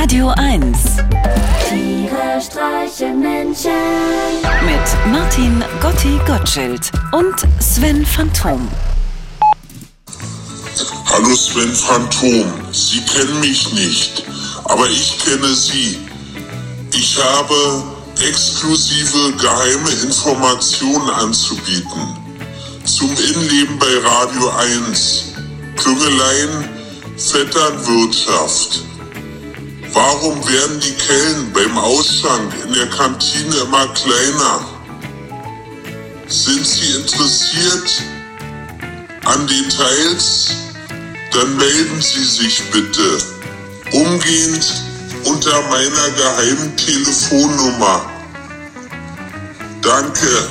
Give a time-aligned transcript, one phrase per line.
[0.00, 0.78] Radio 1
[1.68, 3.72] Tiere streichen Menschen.
[4.64, 8.68] mit Martin Gotti Gottschild und Sven Phantom.
[11.04, 14.22] Hallo Sven Phantom, Sie kennen mich nicht,
[14.66, 15.98] aber ich kenne Sie.
[16.94, 17.82] Ich habe
[18.24, 22.16] exklusive geheime Informationen anzubieten.
[22.84, 24.48] Zum Innenleben bei Radio
[24.86, 25.32] 1.
[25.76, 26.68] Klüngeleien,
[27.16, 28.87] Vetternwirtschaft.
[29.92, 34.60] Warum werden die Kellen beim Ausschank in der Kantine immer kleiner?
[36.26, 38.02] Sind Sie interessiert
[39.24, 40.50] an Details?
[41.32, 43.18] Dann melden Sie sich bitte
[43.92, 44.82] umgehend
[45.24, 48.06] unter meiner geheimen Telefonnummer.
[49.82, 50.48] Danke.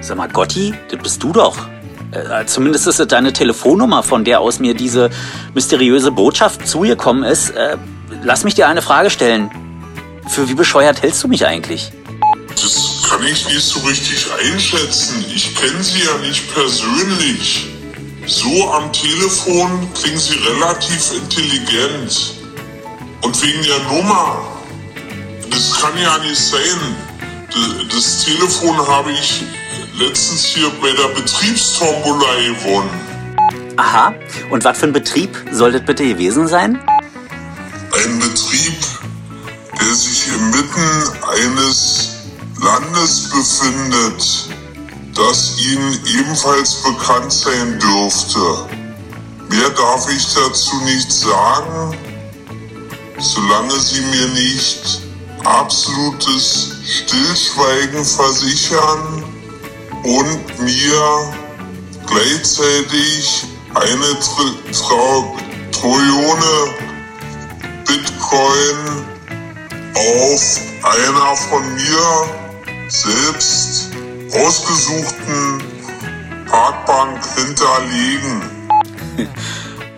[0.00, 1.56] Sag mal, Gotti, das bist du doch.
[2.12, 5.10] Äh, zumindest ist es deine Telefonnummer, von der aus mir diese
[5.54, 7.50] mysteriöse Botschaft zugekommen ist.
[7.50, 7.76] Äh,
[8.24, 9.50] lass mich dir eine Frage stellen.
[10.28, 11.92] Für wie bescheuert hältst du mich eigentlich?
[12.48, 15.24] Das kann ich nicht so richtig einschätzen.
[15.34, 17.66] Ich kenne Sie ja nicht persönlich.
[18.26, 22.34] So am Telefon klingen Sie relativ intelligent.
[23.22, 24.42] Und wegen der Nummer.
[25.50, 26.96] Das kann ja nicht sein.
[27.92, 29.42] Das Telefon habe ich
[30.00, 32.90] letztens hier bei der Betriebstombola gewonnen.
[33.76, 34.14] Aha,
[34.50, 36.78] und was für ein Betrieb soll das bitte gewesen sein?
[37.92, 38.78] Ein Betrieb,
[39.78, 42.16] der sich inmitten eines
[42.62, 44.48] Landes befindet,
[45.14, 48.68] das Ihnen ebenfalls bekannt sein dürfte.
[49.50, 51.94] Mehr darf ich dazu nicht sagen,
[53.18, 55.02] solange Sie mir nicht
[55.44, 59.19] absolutes Stillschweigen versichern
[60.02, 61.34] und mir
[62.06, 65.36] gleichzeitig eine Tri Trau
[65.72, 66.74] Trillionen
[67.86, 69.06] Bitcoin
[69.94, 73.90] auf einer von mir selbst
[74.32, 75.62] ausgesuchten
[76.46, 78.42] Parkbank hinterlegen.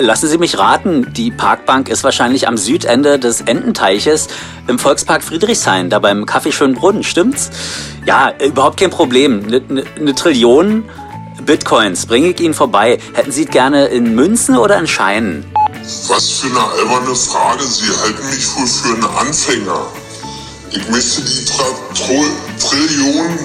[0.00, 4.28] Lassen Sie mich raten, die Parkbank ist wahrscheinlich am Südende des Ententeiches
[4.68, 7.50] im Volkspark Friedrichshain, da beim Café Schönbrunn, stimmt's?
[8.06, 9.42] Ja, überhaupt kein Problem.
[9.44, 10.84] Eine ne, ne Trillion
[11.44, 13.00] Bitcoins bringe ich Ihnen vorbei.
[13.14, 15.44] Hätten Sie gerne in Münzen oder in Scheinen?
[16.06, 17.64] Was für eine alberne Frage.
[17.64, 19.86] Sie halten mich wohl für einen Anfänger.
[20.70, 22.24] Ich möchte die Tra Tro
[22.60, 23.38] Trillionen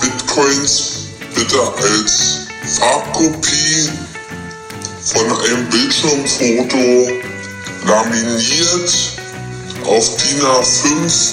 [0.00, 2.46] Bitcoins bitte als
[2.78, 4.09] Farbkopie
[5.12, 7.10] von einem Bildschirmfoto
[7.86, 9.12] laminiert
[9.84, 11.32] auf DIN A5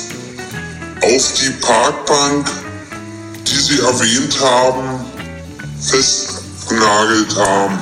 [1.03, 2.49] auf die Parkbank,
[3.45, 5.05] die Sie erwähnt haben,
[5.79, 7.79] festgenagelt haben.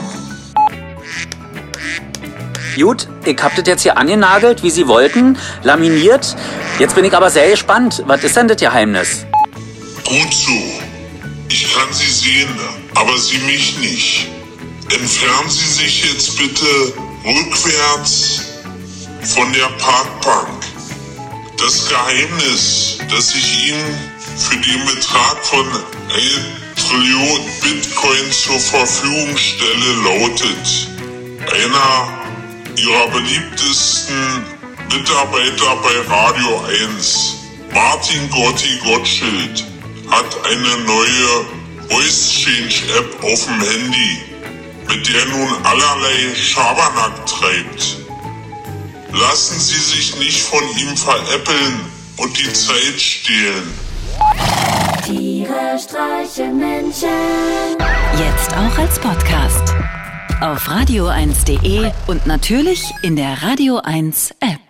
[2.75, 6.35] Gut, ich hab das jetzt hier angenagelt, wie Sie wollten, laminiert.
[6.77, 8.03] Jetzt bin ich aber sehr gespannt.
[8.05, 9.25] Was ist denn das Geheimnis?
[10.03, 10.51] Gut so.
[11.47, 12.49] Ich kann Sie sehen,
[12.95, 14.27] aber Sie mich nicht.
[14.91, 16.93] Entfernen Sie sich jetzt bitte
[17.25, 18.41] rückwärts
[19.33, 20.63] von der Parkbank.
[21.57, 29.93] Das Geheimnis, das ich Ihnen für den Betrag von 1 Trillion Bitcoin zur Verfügung stelle,
[30.03, 30.87] lautet,
[31.51, 32.07] einer
[32.77, 34.45] Ihrer beliebtesten
[34.91, 36.63] Mitarbeiter bei Radio
[36.95, 37.37] 1,
[37.73, 39.65] Martin Gotti Gottschild,
[40.11, 41.45] hat eine neue
[41.89, 44.34] Voice Change App auf dem Handy,
[44.87, 47.97] mit der nun allerlei Schabernack treibt.
[49.11, 51.79] Lassen Sie sich nicht von ihm veräppeln
[52.17, 53.73] und die Zeit stehlen.
[55.05, 57.07] Tiere streichen Menschen.
[58.17, 59.73] Jetzt auch als Podcast.
[60.41, 64.64] Auf radio1.de und natürlich in der Radio 1 App.